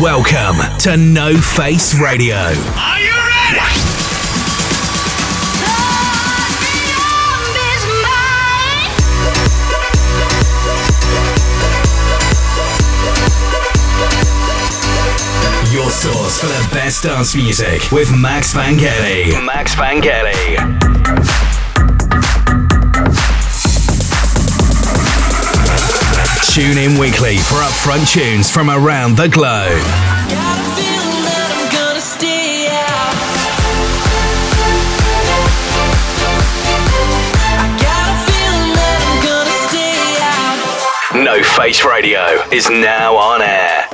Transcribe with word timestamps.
Welcome 0.00 0.78
to 0.78 0.96
No 0.96 1.36
Face 1.36 1.98
Radio. 1.98 2.36
Are 2.36 3.00
you 3.00 3.10
ready? 3.10 3.58
Your 15.72 15.90
source 15.90 16.40
for 16.40 16.46
the 16.46 16.68
best 16.72 17.02
dance 17.02 17.34
music 17.34 17.90
with 17.92 18.10
Max 18.16 18.54
Vangeli. 18.54 19.44
Max 19.44 19.74
Vangeli. 19.74 21.37
Tune 26.58 26.76
in 26.76 26.98
weekly 26.98 27.36
for 27.36 27.54
upfront 27.54 28.12
tunes 28.12 28.50
from 28.50 28.68
around 28.68 29.16
the 29.16 29.28
globe. 29.28 29.70
No 41.14 41.40
Face 41.44 41.84
Radio 41.84 42.42
is 42.50 42.68
now 42.68 43.14
on 43.14 43.40
air. 43.40 43.87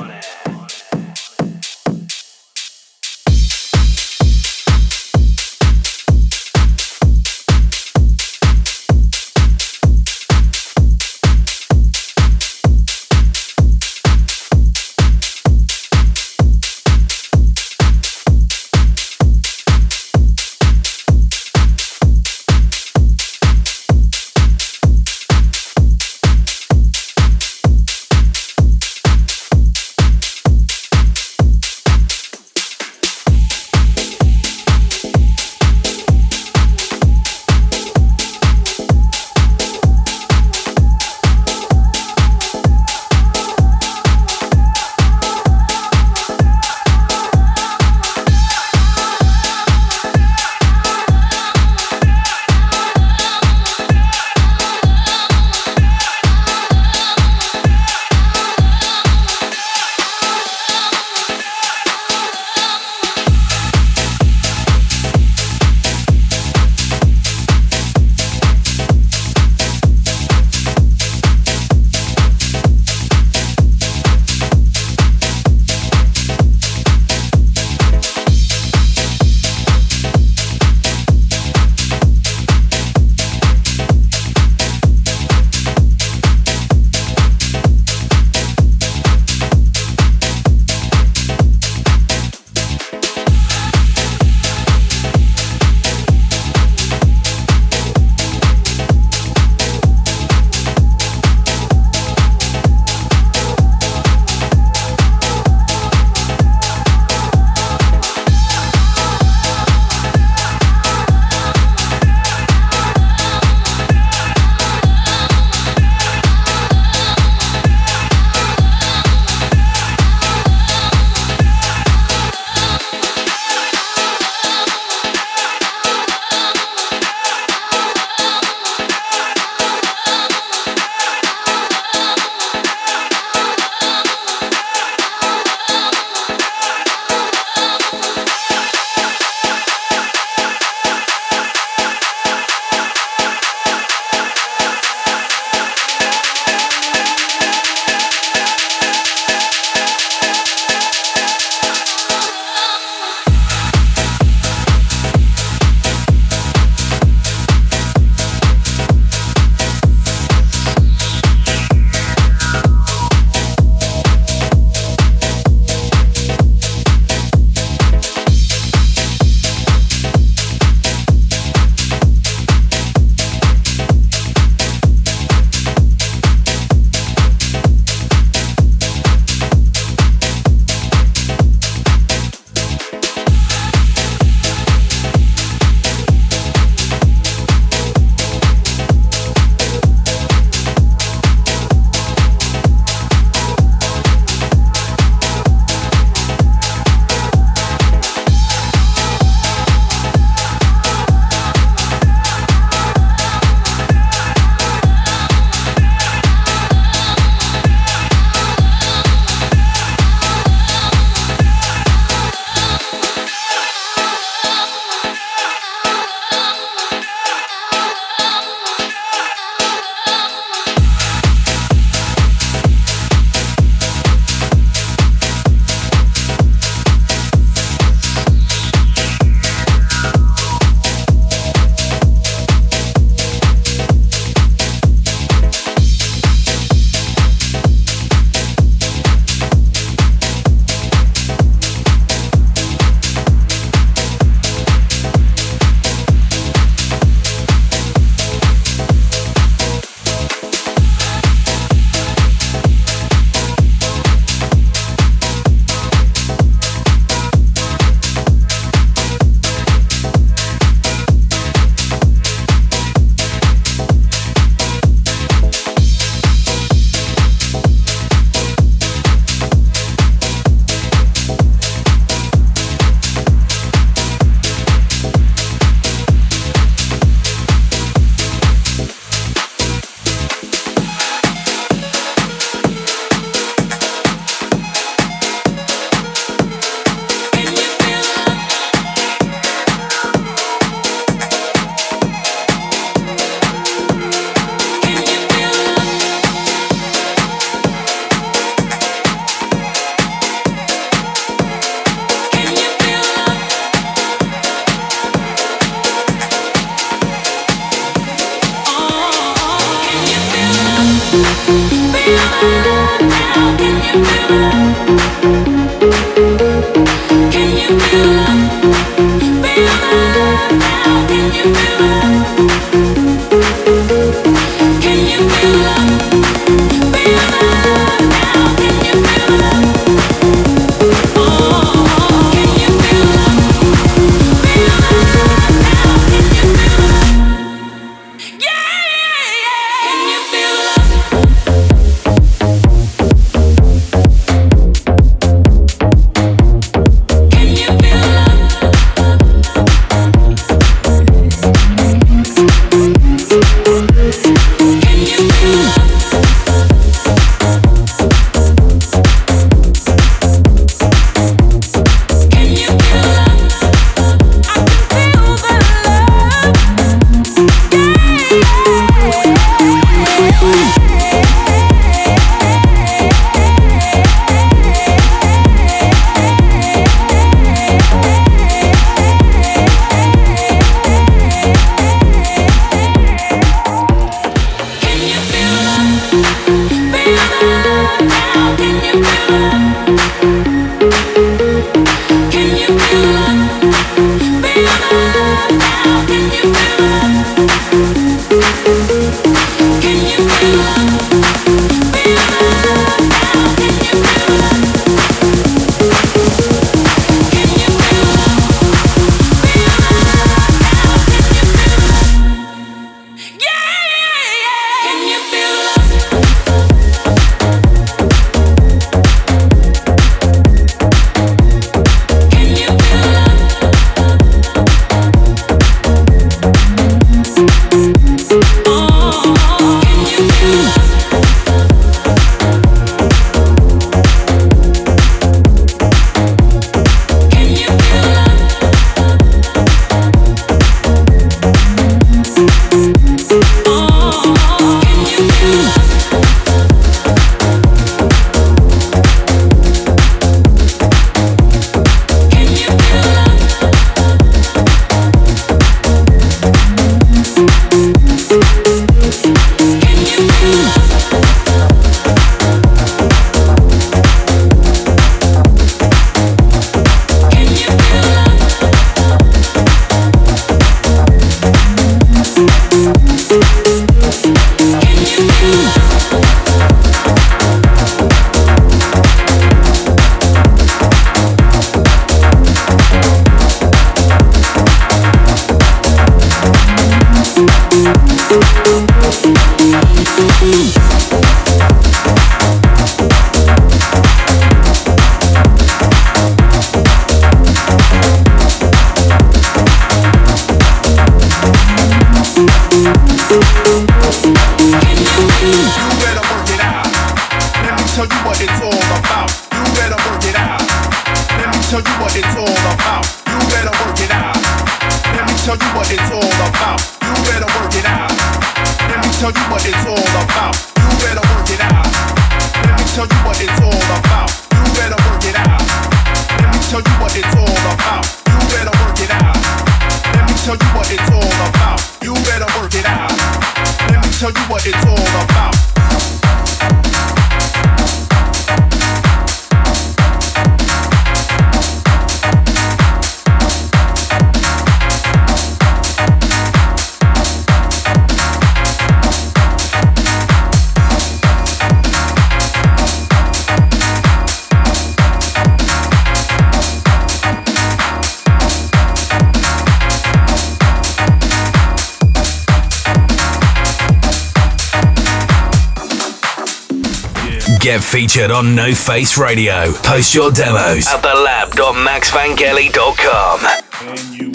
Get 567.65 567.81
featured 567.83 568.29
on 568.29 568.53
No 568.53 568.75
Face 568.75 569.17
Radio. 569.17 569.73
Post 569.81 570.13
your 570.13 570.29
demos 570.29 570.85
at 570.85 571.01
thelab.maxvangeli.com. 571.01 573.39
Can 573.71 574.13
you 574.13 574.31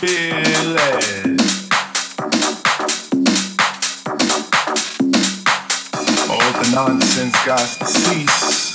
feel 0.00 0.74
it? 0.74 1.40
All 6.28 6.52
the 6.60 6.68
nonsense 6.74 7.36
got 7.46 7.60
to 7.60 7.86
cease. 7.86 8.74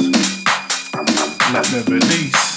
Let 1.52 1.70
me 1.74 1.82
release. 1.94 2.57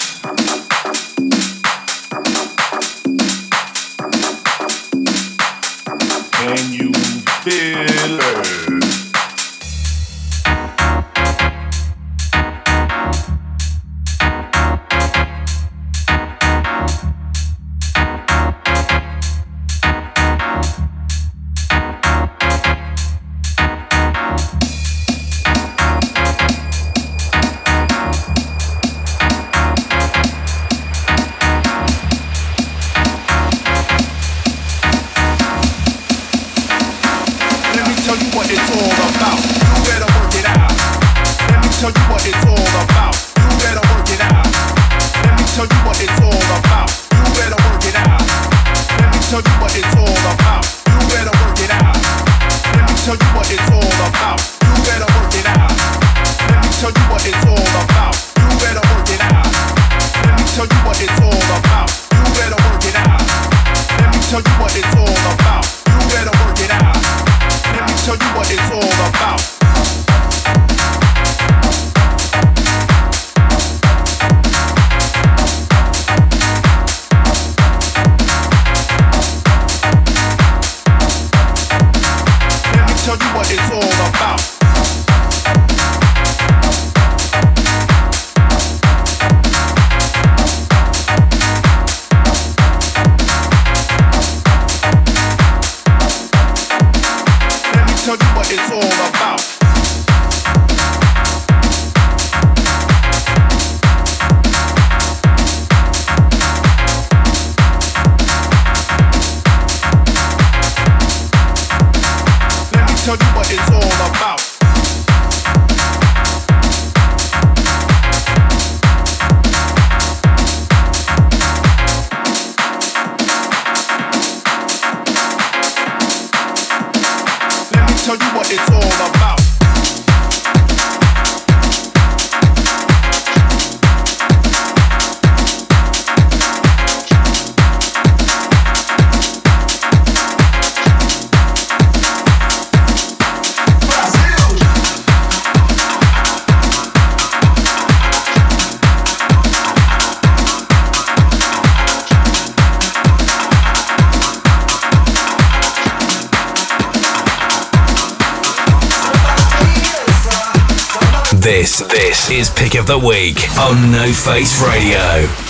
The 162.91 162.99
Week 162.99 163.39
on 163.57 163.93
No 163.93 164.13
Face 164.13 164.61
Radio. 164.61 165.50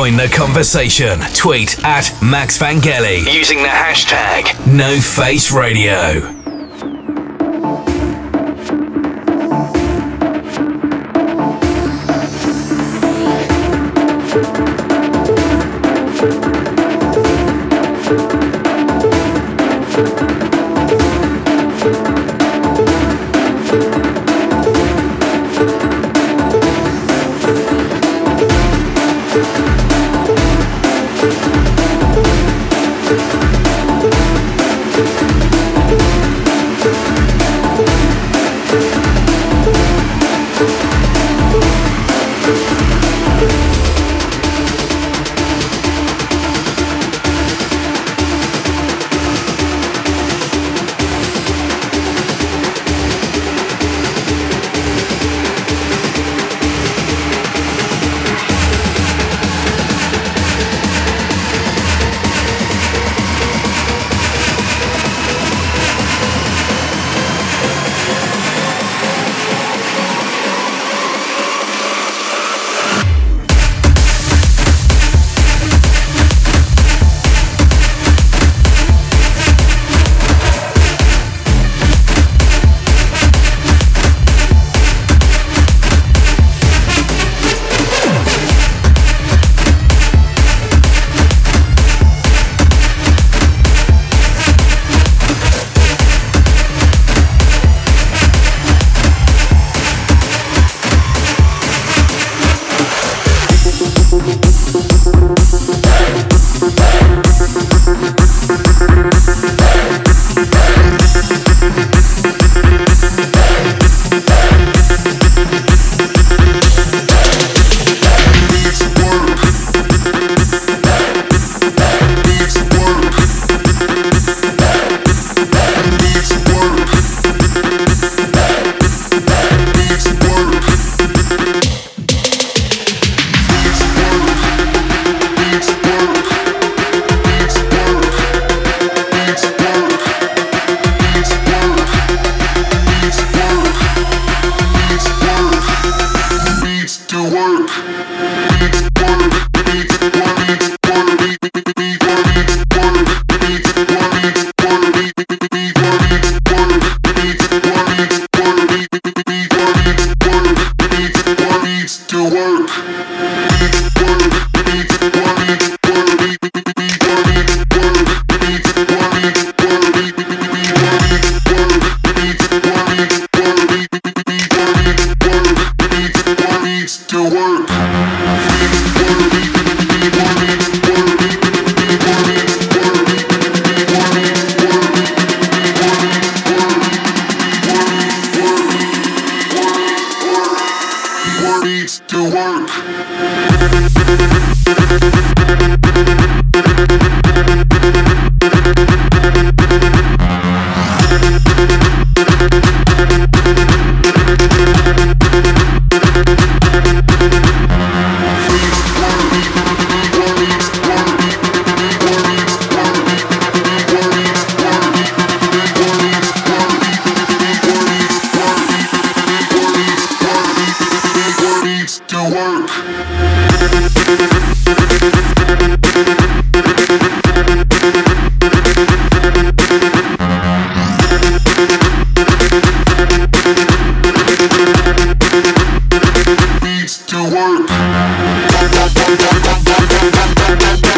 Join 0.00 0.16
the 0.16 0.28
conversation. 0.28 1.20
Tweet 1.34 1.78
at 1.84 2.10
Max 2.22 2.56
Vangeli 2.58 3.30
using 3.30 3.58
the 3.58 3.68
hashtag 3.68 4.44
NoFaceRadio. 4.64 6.39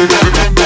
Face 0.03 0.37
Radio. 0.37 0.62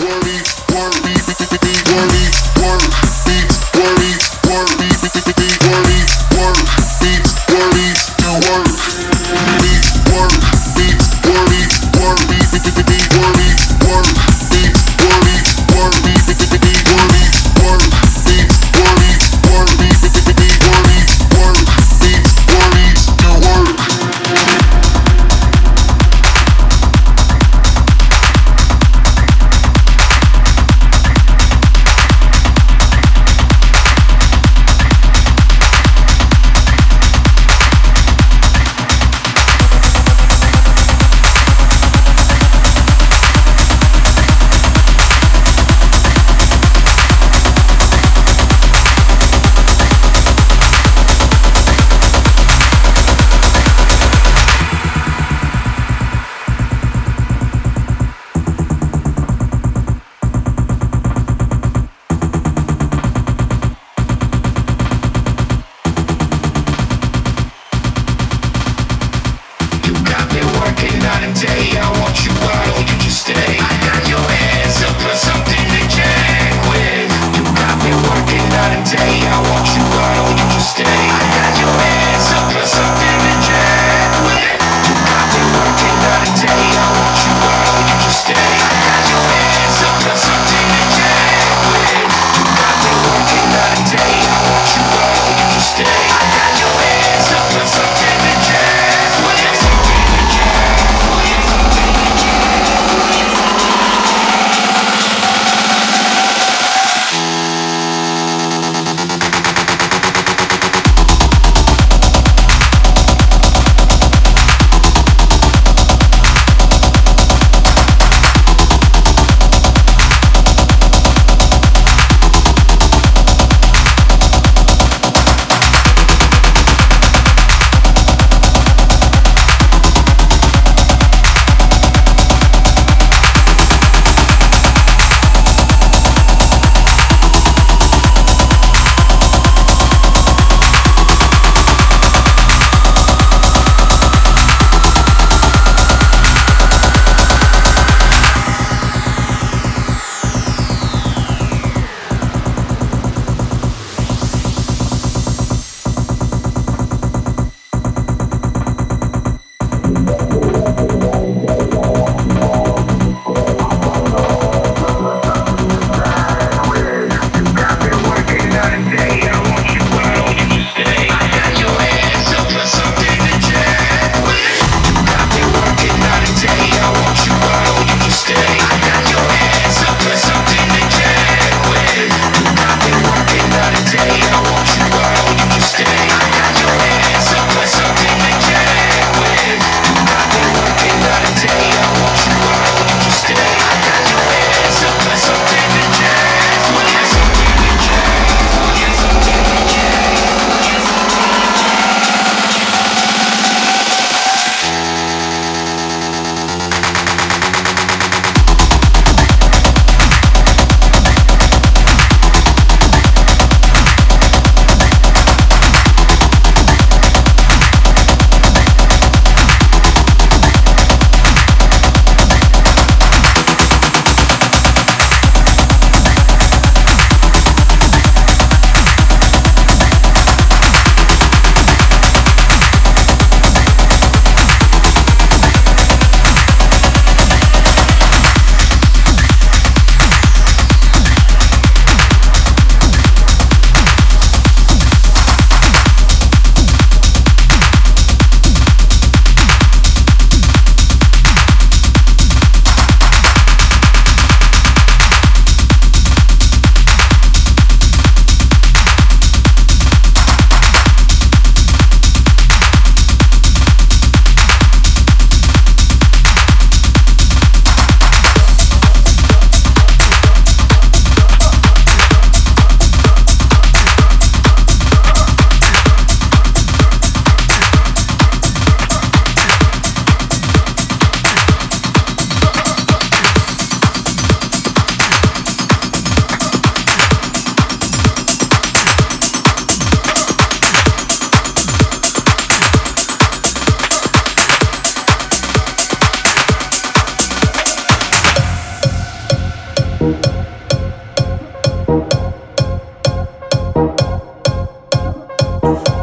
worry, 0.00 0.40
worry, 0.72 1.14
worry, 1.92 2.24
worry. 2.62 2.79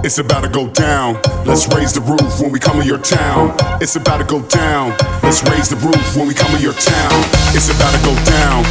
It's 0.07 0.19
about 0.19 0.43
to 0.43 0.47
go 0.47 0.69
down. 0.69 1.19
Let's 1.43 1.67
raise 1.75 1.91
the 1.91 1.99
roof 1.99 2.39
when 2.39 2.53
we 2.53 2.59
come 2.59 2.79
in 2.79 2.87
your 2.87 2.97
town. 2.97 3.51
It's 3.81 3.97
about 3.97 4.19
to 4.19 4.23
go 4.23 4.39
down. 4.47 4.95
Let's 5.21 5.43
raise 5.43 5.67
the 5.67 5.75
roof 5.83 6.15
when 6.15 6.29
we 6.29 6.33
come 6.33 6.55
in 6.55 6.61
your 6.61 6.71
town. 6.71 7.11
It's 7.51 7.67
about 7.67 7.91
to 7.91 7.99
go 8.07 8.15
down. 8.23 8.63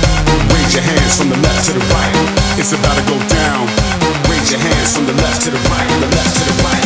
Raise 0.49 0.72
your 0.72 0.83
hands 0.83 1.20
from 1.20 1.29
the 1.29 1.37
left 1.37 1.66
to 1.68 1.72
the 1.77 1.85
right. 1.92 2.16
It's 2.57 2.72
about 2.72 2.96
to 2.96 3.05
go 3.05 3.20
down. 3.29 3.68
Raise 4.33 4.51
your 4.51 4.61
hands 4.64 4.96
from 4.96 5.05
the 5.05 5.12
left 5.12 5.44
to 5.44 5.51
the 5.51 5.61
right, 5.68 5.88
the 6.01 6.09
left 6.16 6.40
to 6.40 6.44
the 6.49 6.57
right, 6.64 6.86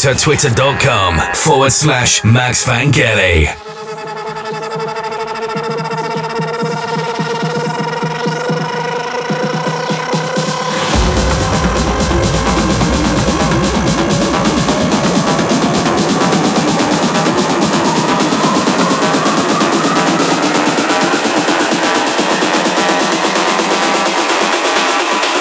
going 0.00 0.16
to 0.16 0.24
twitter.com 0.24 1.18
forward 1.34 1.70
slash 1.70 2.24
Max 2.24 2.64
Vangeli. 2.64 3.46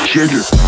Sugar. 0.06 0.61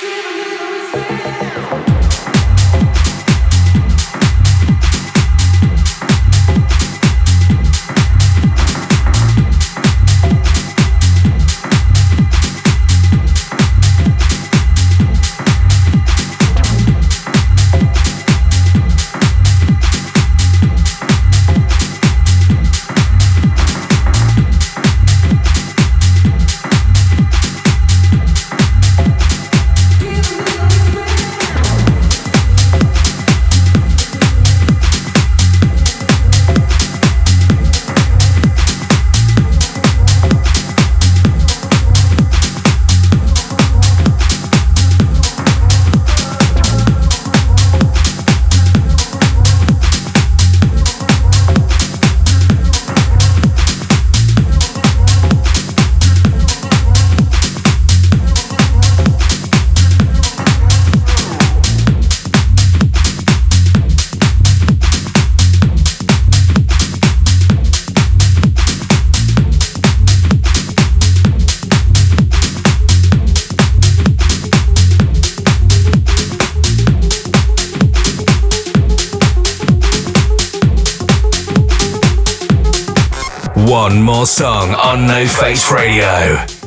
Give 0.00 0.37
song 84.26 84.74
on 84.74 85.06
No 85.06 85.26
Face 85.26 85.70
Radio. 85.70 86.57